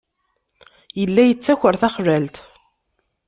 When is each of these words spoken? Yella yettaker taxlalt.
Yella 0.99 1.23
yettaker 1.25 1.75
taxlalt. 1.81 2.35